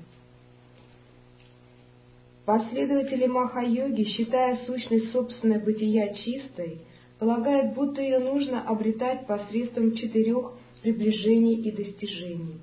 Последователи 2.44 3.26
Маха-йоги, 3.26 4.04
считая 4.04 4.56
сущность 4.66 5.10
собственное 5.10 5.58
бытия 5.58 6.14
чистой, 6.14 6.78
полагают, 7.18 7.74
будто 7.74 8.00
ее 8.00 8.20
нужно 8.20 8.62
обретать 8.62 9.26
посредством 9.26 9.96
четырех 9.96 10.52
приближений 10.80 11.60
и 11.60 11.72
достижений 11.72 12.60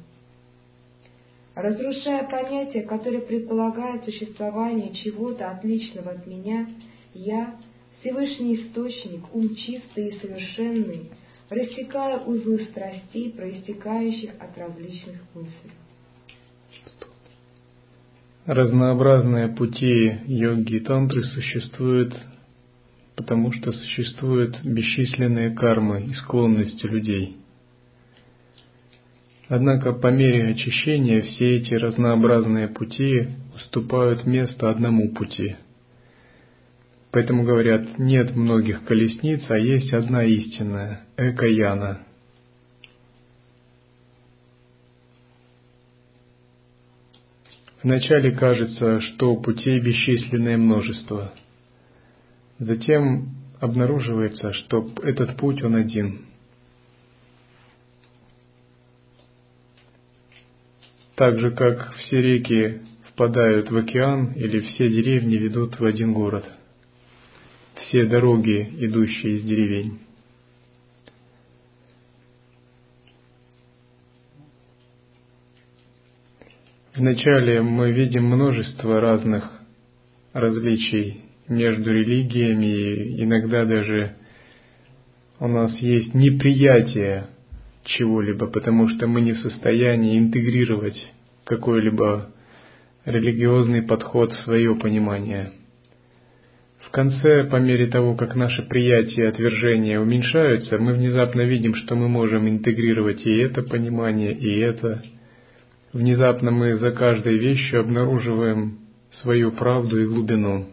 разрушая 1.57 2.29
понятие, 2.29 2.83
которое 2.83 3.21
предполагает 3.21 4.05
существование 4.05 4.93
чего-то 4.93 5.49
отличного 5.49 6.11
от 6.11 6.27
меня, 6.27 6.69
я, 7.15 7.55
Всевышний 7.99 8.57
Источник, 8.57 9.23
ум 9.33 9.55
чистый 9.55 10.09
и 10.09 10.19
совершенный, 10.19 11.09
рассекаю 11.49 12.21
узлы 12.25 12.65
страстей, 12.65 13.31
проистекающих 13.31 14.31
от 14.39 14.55
различных 14.55 15.19
мыслей. 15.33 15.71
Разнообразные 18.45 19.49
пути 19.49 20.19
йоги 20.25 20.75
и 20.75 20.79
тантры 20.79 21.23
существуют, 21.23 22.15
потому 23.15 23.51
что 23.51 23.71
существуют 23.71 24.63
бесчисленные 24.63 25.49
кармы 25.55 26.03
и 26.03 26.13
склонности 26.13 26.85
людей– 26.85 27.37
Однако 29.49 29.93
по 29.93 30.07
мере 30.07 30.49
очищения 30.51 31.21
все 31.21 31.57
эти 31.57 31.73
разнообразные 31.73 32.67
пути 32.67 33.29
уступают 33.55 34.25
место 34.25 34.69
одному 34.69 35.13
пути. 35.13 35.55
Поэтому 37.11 37.43
говорят, 37.43 37.97
нет 37.97 38.35
многих 38.35 38.83
колесниц, 38.83 39.43
а 39.49 39.57
есть 39.57 39.93
одна 39.93 40.23
истинная– 40.25 41.05
Экаяна. 41.17 41.99
Вначале 47.81 48.31
кажется, 48.31 48.99
что 48.99 49.37
путей 49.37 49.79
бесчисленное 49.79 50.57
множество. 50.57 51.33
Затем 52.59 53.29
обнаруживается, 53.61 54.51
что 54.51 54.91
этот 55.03 55.37
путь 55.37 55.63
он 55.63 55.75
один– 55.75 56.25
Так 61.17 61.39
же, 61.39 61.49
как 61.49 61.95
все 61.95 62.21
реки 62.21 62.81
впадают 63.09 63.71
в 63.71 63.75
океан 63.75 64.33
или 64.33 64.59
все 64.59 64.87
деревни 64.87 65.35
ведут 65.37 65.79
в 65.79 65.83
один 65.83 66.13
город. 66.13 66.45
Все 67.73 68.05
дороги, 68.05 68.69
идущие 68.77 69.33
из 69.33 69.41
деревень. 69.41 69.97
Вначале 76.95 77.63
мы 77.63 77.91
видим 77.93 78.25
множество 78.25 79.01
разных 79.01 79.49
различий 80.33 81.21
между 81.47 81.91
религиями, 81.91 83.23
иногда 83.23 83.65
даже 83.65 84.17
у 85.39 85.47
нас 85.47 85.75
есть 85.79 86.13
неприятие 86.13 87.25
чего-либо, 87.87 88.47
потому 88.47 88.87
что 88.89 89.07
мы 89.07 89.21
не 89.21 89.33
в 89.33 89.39
состоянии 89.39 90.19
интегрировать 90.19 91.13
какой-либо 91.45 92.29
религиозный 93.05 93.81
подход 93.81 94.31
в 94.31 94.39
свое 94.41 94.75
понимание. 94.75 95.53
В 96.79 96.91
конце, 96.91 97.43
по 97.45 97.57
мере 97.57 97.87
того, 97.87 98.15
как 98.15 98.35
наше 98.35 98.63
приятие 98.63 99.25
и 99.25 99.29
отвержение 99.29 99.99
уменьшаются, 99.99 100.77
мы 100.77 100.93
внезапно 100.93 101.41
видим, 101.41 101.75
что 101.75 101.95
мы 101.95 102.07
можем 102.07 102.47
интегрировать 102.47 103.25
и 103.25 103.37
это 103.37 103.61
понимание, 103.61 104.33
и 104.33 104.57
это. 104.59 105.03
Внезапно 105.91 106.51
мы 106.51 106.77
за 106.77 106.91
каждой 106.91 107.37
вещью 107.37 107.81
обнаруживаем 107.81 108.79
свою 109.21 109.51
правду 109.51 110.01
и 110.01 110.05
глубину. 110.05 110.67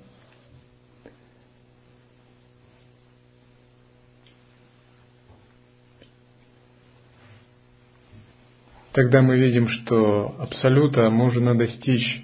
Тогда 8.95 9.23
мы 9.23 9.37
видим, 9.37 9.67
что 9.67 10.37
абсолюта 10.39 11.11
можно 11.11 11.57
достичь 11.57 12.23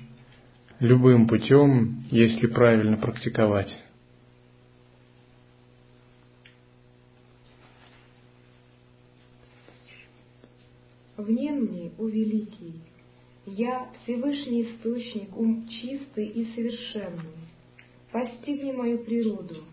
любым 0.79 1.27
путем, 1.27 2.05
если 2.13 2.47
правильно 2.47 2.97
практиковать. 2.97 3.77
Внемни, 11.17 11.91
о 11.99 12.07
великий, 12.07 12.81
я 13.47 13.89
Всевышний 14.05 14.63
Источник, 14.63 15.37
ум 15.37 15.67
чистый 15.69 16.27
и 16.27 16.55
совершенный. 16.55 17.35
Постигни 18.13 18.71
мою 18.71 19.05
природу, 19.05 19.65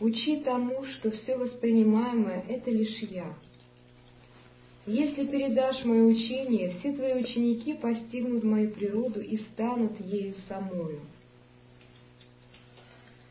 учи 0.00 0.40
тому, 0.40 0.84
что 0.84 1.12
все 1.12 1.36
воспринимаемое— 1.36 2.44
это 2.48 2.72
лишь 2.72 2.98
я— 3.02 3.36
если 4.86 5.26
передашь 5.26 5.84
мое 5.84 6.02
учение, 6.02 6.74
все 6.78 6.92
твои 6.92 7.22
ученики 7.22 7.74
постигнут 7.74 8.42
мою 8.44 8.70
природу 8.70 9.20
и 9.20 9.36
станут 9.38 10.00
ею 10.00 10.34
самою. 10.48 11.00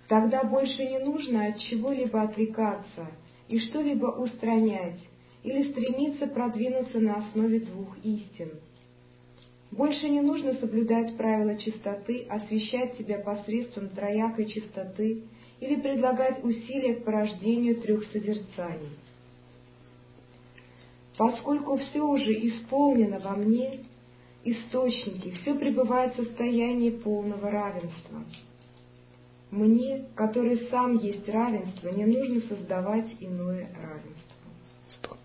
Тогда 0.07 0.43
больше 0.43 0.85
не 0.85 0.99
нужно 0.99 1.47
от 1.47 1.59
чего-либо 1.59 2.21
отрекаться 2.21 3.07
и 3.47 3.59
что-либо 3.59 4.07
устранять, 4.07 4.99
или 5.43 5.71
стремиться 5.71 6.27
продвинуться 6.27 6.99
на 6.99 7.15
основе 7.15 7.59
двух 7.59 7.97
истин. 8.03 8.51
Больше 9.71 10.09
не 10.09 10.21
нужно 10.21 10.55
соблюдать 10.55 11.15
правила 11.15 11.55
чистоты, 11.57 12.25
освещать 12.29 12.97
себя 12.97 13.19
посредством 13.19 13.89
троякой 13.89 14.47
чистоты 14.47 15.23
или 15.59 15.75
предлагать 15.75 16.43
усилия 16.43 16.95
к 16.95 17.03
порождению 17.03 17.79
трех 17.81 18.03
созерцаний. 18.11 18.89
Поскольку 21.19 21.75
все 21.75 22.01
уже 22.01 22.31
исполнено 22.31 23.19
во 23.19 23.35
мне, 23.35 23.81
источники, 24.45 25.31
все 25.41 25.53
пребывает 25.53 26.13
в 26.13 26.23
состоянии 26.23 26.91
полного 26.91 27.51
равенства. 27.51 28.23
Мне, 29.51 30.05
который 30.15 30.69
сам 30.69 30.97
есть 30.99 31.27
равенство, 31.27 31.89
не 31.89 32.05
нужно 32.05 32.39
создавать 32.47 33.07
иное 33.19 33.67
равенство. 33.75 34.37
Стоп. 34.87 35.17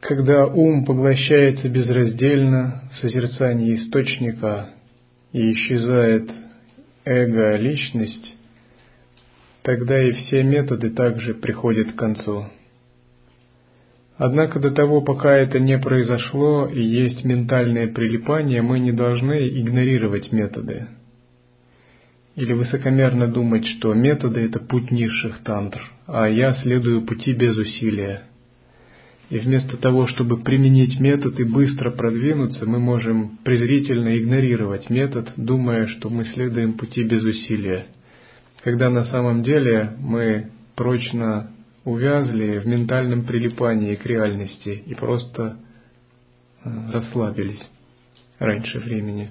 Когда 0.00 0.48
ум 0.48 0.84
поглощается 0.84 1.70
безраздельно 1.70 2.90
в 2.92 2.96
созерцании 2.98 3.74
источника 3.74 4.74
и 5.32 5.52
исчезает 5.54 6.30
эго-личность, 7.06 8.37
тогда 9.68 10.02
и 10.02 10.12
все 10.12 10.42
методы 10.42 10.88
также 10.88 11.34
приходят 11.34 11.92
к 11.92 11.96
концу. 11.96 12.46
Однако 14.16 14.58
до 14.60 14.70
того, 14.70 15.02
пока 15.02 15.36
это 15.36 15.60
не 15.60 15.78
произошло 15.78 16.66
и 16.66 16.82
есть 16.82 17.22
ментальное 17.22 17.86
прилипание, 17.86 18.62
мы 18.62 18.78
не 18.78 18.92
должны 18.92 19.46
игнорировать 19.60 20.32
методы. 20.32 20.86
Или 22.34 22.54
высокомерно 22.54 23.26
думать, 23.26 23.66
что 23.66 23.92
методы– 23.92 24.40
это 24.46 24.58
путь 24.58 24.90
низших 24.90 25.42
тантр, 25.44 25.82
а 26.06 26.26
я 26.30 26.54
следую 26.54 27.02
пути 27.02 27.34
без 27.34 27.54
усилия. 27.58 28.22
И 29.28 29.36
вместо 29.36 29.76
того, 29.76 30.06
чтобы 30.06 30.38
применить 30.38 30.98
метод 30.98 31.38
и 31.40 31.44
быстро 31.44 31.90
продвинуться, 31.90 32.64
мы 32.64 32.78
можем 32.78 33.36
презрительно 33.44 34.16
игнорировать 34.16 34.88
метод, 34.88 35.30
думая, 35.36 35.88
что 35.88 36.08
мы 36.08 36.24
следуем 36.24 36.72
пути 36.72 37.02
без 37.02 37.22
усилия, 37.22 37.88
когда 38.68 38.90
на 38.90 39.06
самом 39.06 39.42
деле 39.42 39.92
мы 39.98 40.50
прочно 40.76 41.50
увязли 41.86 42.58
в 42.58 42.66
ментальном 42.66 43.24
прилипании 43.24 43.94
к 43.94 44.04
реальности 44.04 44.82
и 44.84 44.94
просто 44.94 45.56
э, 46.62 46.90
расслабились 46.92 47.66
раньше 48.38 48.78
времени. 48.78 49.30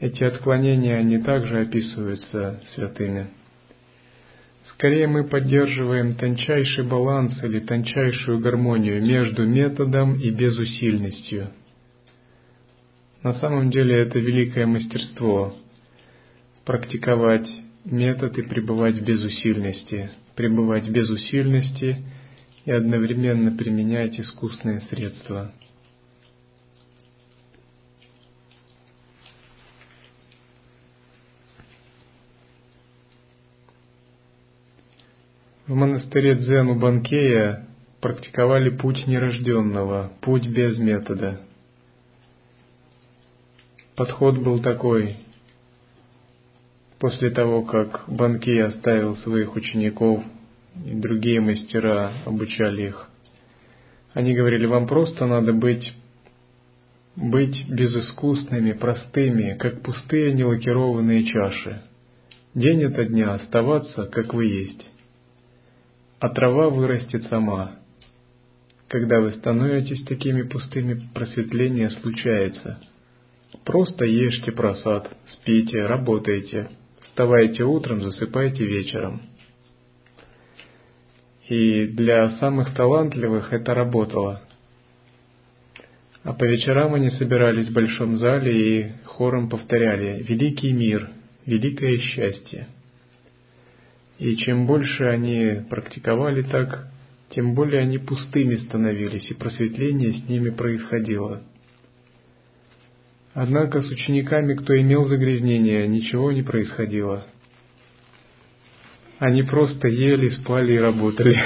Эти 0.00 0.24
отклонения, 0.24 0.96
они 0.96 1.18
также 1.18 1.60
описываются 1.60 2.62
святыми. 2.74 3.26
Скорее 4.68 5.06
мы 5.06 5.24
поддерживаем 5.24 6.14
тончайший 6.14 6.84
баланс 6.84 7.44
или 7.44 7.60
тончайшую 7.60 8.38
гармонию 8.38 9.04
между 9.04 9.46
методом 9.46 10.18
и 10.18 10.30
безусильностью. 10.30 11.50
На 13.22 13.34
самом 13.34 13.70
деле 13.70 13.96
это 13.98 14.18
великое 14.18 14.64
мастерство– 14.64 15.54
практиковать 16.64 17.46
метод 17.84 18.38
и 18.38 18.42
пребывать 18.42 18.96
в 18.96 19.04
безусильности, 19.04 20.10
пребывать 20.34 20.88
без 20.88 21.08
усильности 21.10 22.04
и 22.64 22.70
одновременно 22.70 23.56
применять 23.56 24.18
искусные 24.20 24.80
средства. 24.82 25.52
В 35.66 35.74
монастыре 35.74 36.34
Дзен 36.36 36.70
у 36.70 36.78
Банкея 36.78 37.68
практиковали 38.00 38.70
путь 38.70 39.06
нерожденного, 39.06 40.12
путь 40.22 40.46
без 40.46 40.78
метода. 40.78 41.42
Подход 43.94 44.38
был 44.38 44.62
такой– 44.62 45.18
После 46.98 47.30
того, 47.30 47.62
как 47.62 48.04
Банки 48.08 48.58
оставил 48.58 49.16
своих 49.18 49.54
учеников 49.54 50.24
и 50.84 50.94
другие 50.94 51.40
мастера 51.40 52.12
обучали 52.26 52.88
их, 52.88 53.08
они 54.14 54.34
говорили, 54.34 54.66
вам 54.66 54.88
просто 54.88 55.26
надо 55.26 55.52
быть, 55.52 55.92
быть 57.14 57.68
безыскусными, 57.68 58.72
простыми, 58.72 59.56
как 59.58 59.82
пустые 59.82 60.32
нелакированные 60.32 61.24
чаши. 61.24 61.82
День 62.54 62.84
ото 62.84 63.04
дня 63.04 63.34
оставаться, 63.34 64.06
как 64.06 64.34
вы 64.34 64.46
есть. 64.46 64.90
А 66.18 66.30
трава 66.30 66.68
вырастет 66.68 67.22
сама. 67.24 67.76
Когда 68.88 69.20
вы 69.20 69.32
становитесь 69.32 70.02
такими 70.04 70.42
пустыми, 70.42 71.00
просветление 71.14 71.90
случается. 71.90 72.80
Просто 73.64 74.04
ешьте 74.04 74.50
просад, 74.50 75.08
спите, 75.26 75.86
работайте, 75.86 76.68
Вставайте 77.18 77.64
утром, 77.64 78.00
засыпайте 78.00 78.64
вечером. 78.64 79.22
И 81.48 81.86
для 81.86 82.30
самых 82.38 82.72
талантливых 82.76 83.52
это 83.52 83.74
работало. 83.74 84.40
А 86.22 86.32
по 86.32 86.44
вечерам 86.44 86.94
они 86.94 87.10
собирались 87.10 87.70
в 87.70 87.72
большом 87.72 88.18
зале 88.18 88.52
и 88.60 88.92
хором 89.04 89.48
повторяли 89.48 90.22
«Великий 90.28 90.70
мир, 90.70 91.10
великое 91.44 91.98
счастье». 91.98 92.68
И 94.20 94.36
чем 94.36 94.66
больше 94.66 95.02
они 95.02 95.62
практиковали 95.68 96.42
так, 96.42 96.86
тем 97.30 97.52
более 97.52 97.80
они 97.80 97.98
пустыми 97.98 98.54
становились, 98.54 99.28
и 99.28 99.34
просветление 99.34 100.12
с 100.12 100.28
ними 100.28 100.50
происходило– 100.50 101.42
Однако 103.40 103.82
с 103.82 103.88
учениками, 103.88 104.54
кто 104.54 104.76
имел 104.80 105.04
загрязнение, 105.04 105.86
ничего 105.86 106.32
не 106.32 106.42
происходило. 106.42 107.24
Они 109.20 109.44
просто 109.44 109.86
ели, 109.86 110.30
спали 110.30 110.72
и 110.72 110.78
работали. 110.78 111.38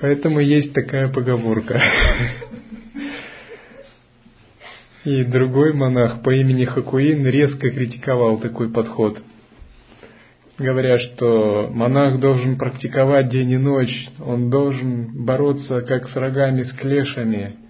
Поэтому 0.00 0.40
есть 0.40 0.72
такая 0.72 1.12
поговорка. 1.12 1.78
И 5.04 5.22
другой 5.24 5.74
монах 5.74 6.22
по 6.22 6.30
имени 6.30 6.64
Хакуин 6.64 7.26
резко 7.26 7.68
критиковал 7.68 8.38
такой 8.38 8.72
подход, 8.72 9.22
говоря, 10.56 10.98
что 10.98 11.68
монах 11.70 12.20
должен 12.20 12.56
практиковать 12.56 13.28
день 13.28 13.50
и 13.50 13.58
ночь, 13.58 14.08
он 14.18 14.48
должен 14.48 15.26
бороться 15.26 15.82
как 15.82 16.08
с 16.08 16.16
рогами, 16.16 16.62
с 16.62 16.72
клешами– 16.72 17.56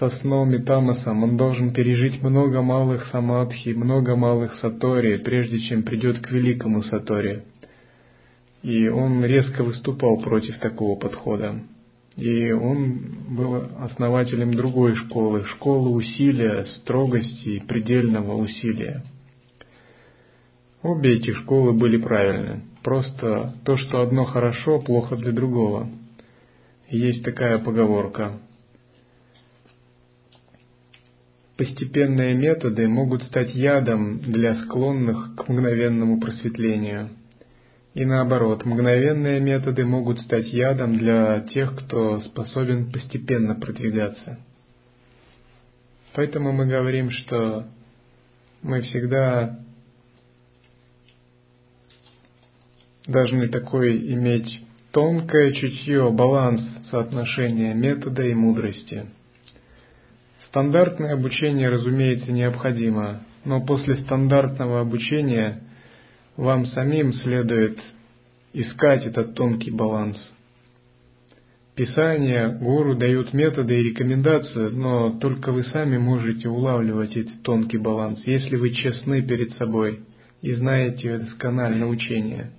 со 0.00 0.08
сном 0.08 0.54
и 0.54 0.62
тамасом 0.62 1.22
он 1.22 1.36
должен 1.36 1.74
пережить 1.74 2.22
много 2.22 2.62
малых 2.62 3.06
самадхи, 3.12 3.68
много 3.70 4.16
малых 4.16 4.54
сатори, 4.54 5.18
прежде 5.18 5.60
чем 5.60 5.82
придет 5.82 6.20
к 6.20 6.30
великому 6.30 6.82
сатори. 6.82 7.42
И 8.62 8.88
он 8.88 9.22
резко 9.22 9.62
выступал 9.62 10.18
против 10.22 10.58
такого 10.58 10.98
подхода. 10.98 11.60
И 12.16 12.50
он 12.50 12.98
был 13.28 13.62
основателем 13.80 14.54
другой 14.54 14.96
школы, 14.96 15.44
школы 15.44 15.90
усилия, 15.90 16.64
строгости 16.78 17.48
и 17.48 17.60
предельного 17.60 18.36
усилия. 18.36 19.04
Обе 20.82 21.16
эти 21.16 21.32
школы 21.34 21.74
были 21.74 21.98
правильны. 21.98 22.62
Просто 22.82 23.54
то, 23.66 23.76
что 23.76 24.00
одно 24.00 24.24
хорошо, 24.24 24.80
плохо 24.80 25.16
для 25.16 25.32
другого. 25.32 25.90
есть 26.88 27.22
такая 27.22 27.58
поговорка 27.58 28.40
Постепенные 31.60 32.32
методы 32.32 32.88
могут 32.88 33.22
стать 33.24 33.54
ядом 33.54 34.20
для 34.20 34.54
склонных 34.64 35.34
к 35.36 35.46
мгновенному 35.46 36.18
просветлению. 36.18 37.10
И 37.92 38.06
наоборот, 38.06 38.64
мгновенные 38.64 39.40
методы 39.40 39.84
могут 39.84 40.20
стать 40.20 40.50
ядом 40.54 40.96
для 40.96 41.40
тех, 41.52 41.76
кто 41.76 42.18
способен 42.20 42.90
постепенно 42.90 43.54
продвигаться. 43.56 44.38
Поэтому 46.14 46.50
мы 46.52 46.64
говорим, 46.64 47.10
что 47.10 47.66
мы 48.62 48.80
всегда 48.80 49.58
должны 53.06 53.48
такой 53.48 53.98
иметь 54.14 54.62
тонкое 54.92 55.52
чутье, 55.52 56.10
баланс 56.10 56.62
соотношения 56.90 57.74
метода 57.74 58.22
и 58.22 58.32
мудрости– 58.32 59.04
Стандартное 60.50 61.12
обучение, 61.12 61.68
разумеется, 61.68 62.32
необходимо, 62.32 63.20
но 63.44 63.64
после 63.64 63.98
стандартного 63.98 64.80
обучения 64.80 65.60
вам 66.36 66.66
самим 66.66 67.12
следует 67.12 67.78
искать 68.52 69.06
этот 69.06 69.34
тонкий 69.36 69.70
баланс. 69.70 70.18
Писание, 71.76 72.48
гуру 72.60 72.96
дают 72.96 73.32
методы 73.32 73.78
и 73.78 73.90
рекомендации, 73.90 74.70
но 74.70 75.12
только 75.20 75.52
вы 75.52 75.62
сами 75.62 75.98
можете 75.98 76.48
улавливать 76.48 77.16
этот 77.16 77.44
тонкий 77.44 77.78
баланс, 77.78 78.20
если 78.26 78.56
вы 78.56 78.70
честны 78.70 79.22
перед 79.22 79.52
собой, 79.52 80.00
и 80.42 80.52
знаете 80.54 81.18
досконально 81.18 81.86
учение. 81.86 82.50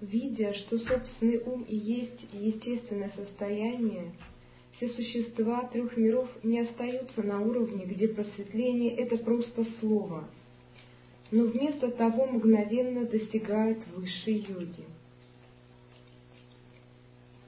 Видя, 0.00 0.54
что 0.54 0.78
собственный 0.78 1.42
ум 1.44 1.62
и 1.68 1.76
есть 1.76 2.26
естественное 2.32 3.10
состояние, 3.10 4.12
все 4.76 4.88
существа 4.88 5.68
трех 5.70 5.94
миров 5.98 6.26
не 6.42 6.60
остаются 6.60 7.22
на 7.22 7.40
уровне, 7.40 7.84
где 7.84 8.08
просветление— 8.08 8.96
это 8.96 9.18
просто 9.18 9.66
слово, 9.78 10.26
но 11.30 11.44
вместо 11.44 11.90
того 11.90 12.26
мгновенно 12.26 13.04
достигают 13.04 13.78
высшей 13.94 14.46
йоги. 14.48 14.86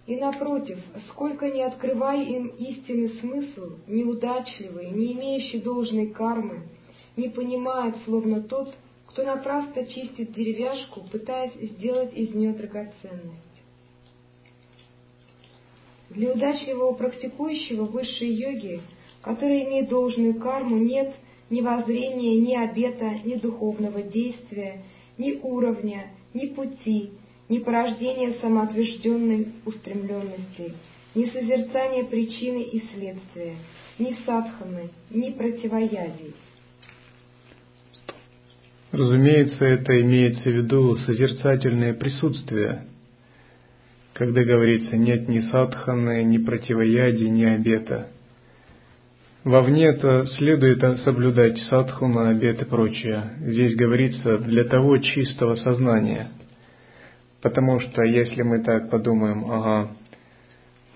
И 0.07 0.17
напротив, 0.17 0.79
сколько 1.09 1.49
не 1.49 1.63
открывай 1.63 2.27
им 2.27 2.49
истинный 2.49 3.19
смысл, 3.21 3.77
неудачливые, 3.87 4.91
не 4.91 5.15
имеющие 5.15 5.63
должной 5.63 6.09
кармы, 6.09 6.65
не 7.17 7.31
понимают, 7.31 7.97
словно 8.05 8.43
тот, 8.43 8.75
кто 9.13 9.25
напрасно 9.25 9.85
чистит 9.87 10.33
деревяшку, 10.33 11.03
пытаясь 11.03 11.53
сделать 11.73 12.15
из 12.15 12.35
нее 12.35 12.53
драгоценность. 12.53 13.63
Для 16.09 16.33
удачливого 16.33 16.95
практикующего 16.95 17.85
высшей 17.85 18.33
йоги, 18.33 18.81
который 19.21 19.65
имеет 19.65 19.91
должную 19.91 20.41
карму, 20.41 20.79
нет 20.79 21.15
ни 21.51 21.61
воззрения, 21.61 22.41
ни 22.41 22.55
обета, 22.55 23.11
ни 23.25 23.35
духовного 23.35 24.03
действия, 24.03 24.83
ни 25.19 25.39
уровня, 25.43 26.11
ни 26.33 26.47
пути, 26.47 27.11
ни 27.51 27.59
порождения 27.59 28.35
самоотвержденной 28.41 29.49
устремленности, 29.67 30.73
ни 31.15 31.27
созерцания 31.27 32.05
причины 32.05 32.63
и 32.63 32.83
следствия, 32.95 33.57
ни 33.99 34.17
садханы, 34.25 34.89
ни 35.11 35.31
противоядий. 35.31 36.35
Разумеется, 38.93 39.65
это 39.65 40.01
имеется 40.01 40.43
в 40.43 40.53
виду 40.53 40.97
созерцательное 40.99 41.95
присутствие, 41.95 42.85
когда 44.13 44.45
говорится 44.45 44.97
«нет 44.97 45.29
ни 45.29 45.41
садханы, 45.41 46.23
ни 46.25 46.39
противоядий, 46.39 47.31
ни 47.31 47.45
обета». 47.45 48.09
Вовне-то 49.45 50.27
следует 50.37 51.01
соблюдать 51.01 51.59
садхуна, 51.63 52.31
обет 52.31 52.63
и 52.63 52.65
прочее. 52.65 53.33
Здесь 53.41 53.75
говорится 53.75 54.39
для 54.39 54.65
того 54.65 54.99
чистого 54.99 55.57
сознания– 55.57 56.29
Потому 57.43 57.81
что 57.81 58.05
если 58.05 58.43
мы 58.43 58.63
так 58.63 58.89
подумаем, 58.89 59.51
ага, 59.51 59.91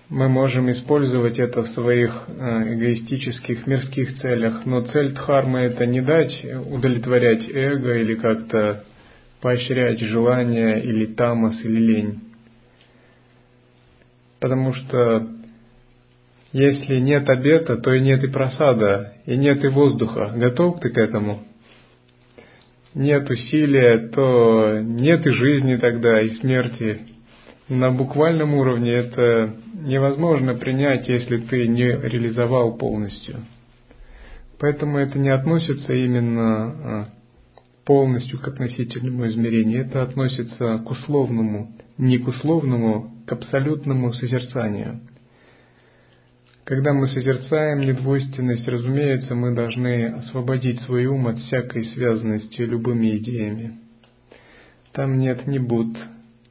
мы 0.09 0.29
можем 0.29 0.71
использовать 0.71 1.37
это 1.37 1.63
в 1.63 1.69
своих 1.69 2.25
э, 2.27 2.73
эгоистических 2.73 3.67
мирских 3.67 4.19
целях, 4.19 4.65
но 4.65 4.81
цель 4.81 5.11
дхармы 5.13 5.59
это 5.59 5.85
не 5.85 6.01
дать 6.01 6.45
удовлетворять 6.69 7.49
эго 7.49 7.97
или 7.97 8.15
как-то 8.15 8.83
поощрять 9.41 9.99
желания 9.99 10.77
или 10.77 11.05
тамас 11.05 11.59
или 11.63 11.79
лень. 11.79 12.21
Потому 14.39 14.73
что 14.73 15.27
если 16.53 16.99
нет 16.99 17.27
обета, 17.29 17.77
то 17.77 17.93
и 17.93 17.99
нет 17.99 18.23
и 18.23 18.27
просада, 18.27 19.13
и 19.25 19.35
нет 19.35 19.63
и 19.63 19.67
воздуха. 19.67 20.33
Готов 20.35 20.79
ты 20.79 20.89
к 20.89 20.97
этому? 20.97 21.43
нет 22.97 23.29
усилия, 23.29 24.09
то 24.09 24.79
нет 24.81 25.25
и 25.25 25.29
жизни 25.29 25.75
тогда, 25.75 26.21
и 26.21 26.31
смерти. 26.31 27.01
На 27.69 27.91
буквальном 27.91 28.53
уровне 28.53 28.91
это 28.91 29.55
невозможно 29.73 30.55
принять, 30.55 31.07
если 31.07 31.37
ты 31.37 31.67
не 31.67 31.85
реализовал 31.85 32.77
полностью. 32.77 33.45
Поэтому 34.59 34.97
это 34.97 35.19
не 35.19 35.29
относится 35.29 35.93
именно 35.93 36.65
а, 36.65 37.09
полностью 37.85 38.39
к 38.39 38.47
относительному 38.47 39.27
измерению, 39.27 39.85
это 39.85 40.01
относится 40.01 40.79
к 40.79 40.89
условному, 40.89 41.75
не 41.97 42.17
к 42.17 42.27
условному, 42.27 43.11
к 43.25 43.31
абсолютному 43.31 44.13
созерцанию– 44.13 45.01
когда 46.67 46.91
мы 46.91 47.07
созерцаем 47.07 47.79
недвойственность, 47.79 48.67
разумеется, 48.67 49.35
мы 49.35 49.55
должны 49.55 50.07
освободить 50.07 50.81
свой 50.81 51.05
ум 51.05 51.27
от 51.27 51.39
всякой 51.39 51.85
связанности 51.85 52.61
любыми 52.61 53.15
идеями. 53.15 53.77
Там 54.91 55.17
нет 55.17 55.47
ни 55.47 55.59
Буд, 55.59 55.97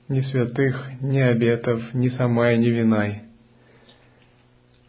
ни 0.08 0.20
святых, 0.20 0.88
ни 1.00 1.18
обетов, 1.18 1.82
ни 1.94 2.08
самай, 2.08 2.58
ни 2.58 2.68
винай. 2.68 3.22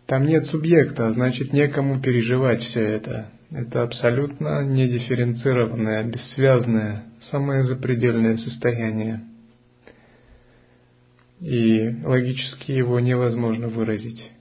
Там 0.05 0.25
нет 0.25 0.45
субъекта, 0.45 1.07
а 1.07 1.13
значит 1.13 1.51
некому 1.53 1.99
переживать 1.99 2.61
все 2.61 2.81
это. 2.81 3.29
Это 3.51 3.83
абсолютно 3.83 4.63
недифференцированное, 4.63 6.03
бессвязное, 6.03 7.05
самое 7.31 7.63
запредельное 7.63 8.37
состояние. 8.37 9.23
И 11.39 12.03
логически 12.03 12.71
его 12.71 12.99
невозможно 12.99 13.67
выразить. 13.67 14.31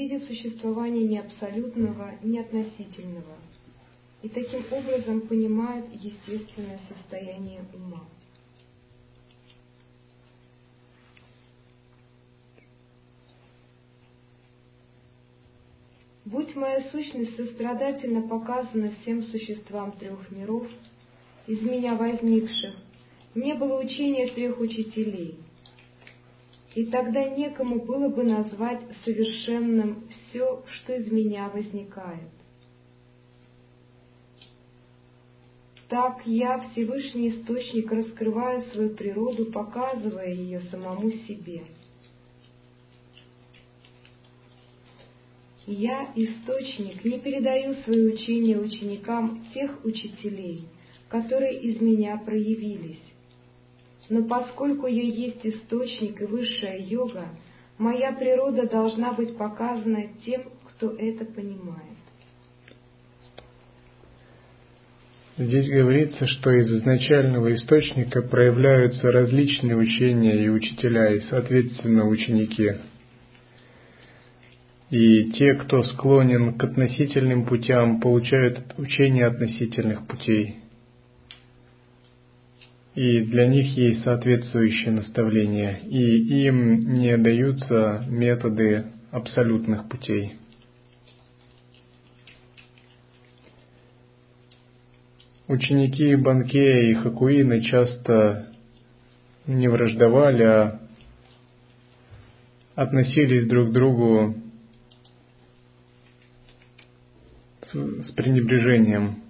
Они 0.00 0.08
не 0.08 0.14
видят 0.14 0.28
существования 0.28 1.06
ни 1.06 1.18
абсолютного, 1.18 2.14
ни 2.22 2.38
относительного, 2.38 3.36
и 4.22 4.30
таким 4.30 4.64
образом 4.70 5.20
понимают 5.28 5.86
естественное 5.92 6.80
состояние 6.88 7.62
ума. 7.74 8.04
Будь 16.24 16.54
моя 16.54 16.88
сущность 16.90 17.36
сострадательно 17.36 18.26
показана 18.26 18.92
всем 19.02 19.24
существам 19.24 19.92
трех 19.98 20.30
миров, 20.30 20.66
из 21.46 21.60
меня 21.60 21.94
возникших, 21.94 22.74
не 23.34 23.52
было 23.52 23.78
учения 23.82 24.32
трех 24.32 24.58
учителей— 24.60 25.36
и 26.80 26.86
тогда 26.86 27.22
некому 27.24 27.84
было 27.84 28.08
бы 28.08 28.24
назвать 28.24 28.80
совершенным 29.04 30.08
все, 30.08 30.64
что 30.66 30.94
из 30.94 31.12
меня 31.12 31.50
возникает. 31.50 32.30
Так 35.90 36.22
я, 36.24 36.58
Всевышний 36.70 37.32
Источник, 37.32 37.92
раскрываю 37.92 38.62
свою 38.70 38.96
природу, 38.96 39.52
показывая 39.52 40.32
ее 40.32 40.62
самому 40.70 41.10
себе. 41.10 41.64
Я, 45.66 46.10
Источник, 46.16 47.04
не 47.04 47.18
передаю 47.18 47.74
свои 47.82 48.06
учения 48.06 48.56
ученикам 48.56 49.44
тех 49.52 49.84
учителей, 49.84 50.64
которые 51.10 51.60
из 51.60 51.78
меня 51.82 52.16
проявились, 52.16 53.02
но 54.10 54.24
поскольку 54.24 54.88
я 54.88 55.02
есть 55.02 55.46
источник 55.46 56.20
и 56.20 56.24
высшая 56.24 56.78
йога, 56.78 57.28
моя 57.78 58.12
природа 58.12 58.68
должна 58.68 59.12
быть 59.12 59.36
показана 59.36 60.08
тем, 60.26 60.42
кто 60.64 60.90
это 60.90 61.24
понимает. 61.24 61.86
Здесь 65.38 65.70
говорится, 65.70 66.26
что 66.26 66.50
из 66.50 66.70
изначального 66.70 67.54
источника 67.54 68.20
проявляются 68.20 69.10
различные 69.12 69.76
учения 69.76 70.44
и 70.44 70.48
учителя, 70.48 71.14
и, 71.14 71.20
соответственно, 71.20 72.06
ученики. 72.06 72.72
И 74.90 75.30
те, 75.30 75.54
кто 75.54 75.84
склонен 75.84 76.58
к 76.58 76.64
относительным 76.64 77.46
путям, 77.46 78.00
получают 78.00 78.74
учение 78.76 79.26
относительных 79.28 80.06
путей 80.08 80.59
и 82.94 83.20
для 83.20 83.46
них 83.46 83.76
есть 83.76 84.02
соответствующие 84.02 84.92
наставления, 84.92 85.80
и 85.86 86.46
им 86.46 86.94
не 86.94 87.16
даются 87.16 88.04
методы 88.08 88.86
абсолютных 89.10 89.88
путей. 89.88 90.34
Ученики 95.46 96.14
Банкея 96.14 96.90
и 96.90 96.94
Хакуины 96.94 97.62
часто 97.62 98.52
не 99.46 99.68
враждовали, 99.68 100.42
а 100.42 100.80
относились 102.76 103.48
друг 103.48 103.70
к 103.70 103.72
другу 103.72 104.36
с 107.72 108.12
пренебрежением. 108.12 109.22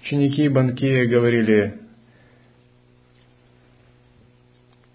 Ученики 0.00 0.48
Банкея 0.48 1.06
говорили, 1.06 1.87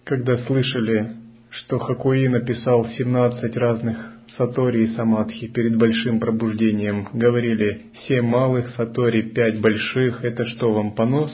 когда 0.03 0.37
слышали, 0.37 1.15
что 1.49 1.79
Хакуи 1.79 2.27
написал 2.27 2.85
17 2.85 3.55
разных 3.57 3.97
сатори 4.37 4.85
и 4.85 4.95
самадхи 4.95 5.47
перед 5.47 5.77
большим 5.77 6.19
пробуждением. 6.19 7.07
Говорили, 7.13 7.83
семь 8.07 8.25
малых 8.25 8.69
сатори, 8.71 9.21
пять 9.21 9.61
больших, 9.61 10.23
это 10.23 10.45
что 10.45 10.73
вам 10.73 10.93
понос? 10.93 11.31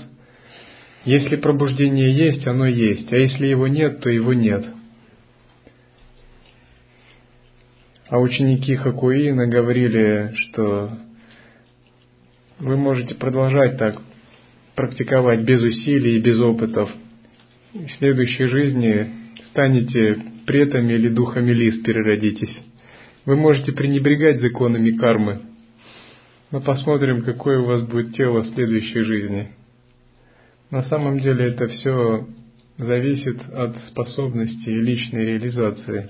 Если 1.05 1.37
пробуждение 1.37 2.13
есть, 2.13 2.45
оно 2.45 2.67
есть, 2.67 3.11
а 3.13 3.17
если 3.17 3.47
его 3.47 3.67
нет, 3.67 4.01
то 4.01 4.09
его 4.09 4.33
нет. 4.33 4.65
А 8.09 8.19
ученики 8.19 8.75
Хакуина 8.75 9.47
говорили, 9.47 10.33
что 10.35 10.97
вы 12.59 12.75
можете 12.75 13.15
продолжать 13.15 13.77
так 13.77 14.01
практиковать 14.75 15.41
без 15.41 15.61
усилий 15.61 16.17
и 16.17 16.21
без 16.21 16.39
опытов. 16.39 16.89
В 17.71 17.87
следующей 17.99 18.45
жизни 18.45 19.07
станете 19.51 20.19
претами 20.47 20.93
или 20.93 21.07
духами 21.07 21.51
лис 21.51 21.79
переродитесь. 21.83 22.57
Вы 23.25 23.35
можете 23.35 23.73
пренебрегать 23.73 24.41
законами 24.41 24.89
кармы, 24.97 25.41
но 26.49 26.61
посмотрим, 26.61 27.21
какое 27.21 27.59
у 27.59 27.65
вас 27.65 27.83
будет 27.83 28.15
тело 28.15 28.41
в 28.41 28.47
следующей 28.55 29.01
жизни. 29.01 29.49
На 30.71 30.81
самом 30.81 31.19
деле 31.19 31.45
это 31.45 31.67
все 31.67 32.27
зависит 32.79 33.39
от 33.53 33.77
способности 33.89 34.69
и 34.69 34.81
личной 34.81 35.25
реализации. 35.25 36.09